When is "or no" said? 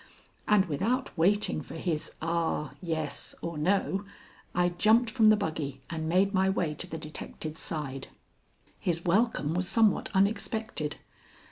3.43-4.03